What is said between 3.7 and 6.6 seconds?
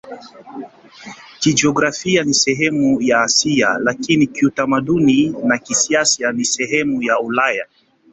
lakini kiutamaduni na kisiasa ni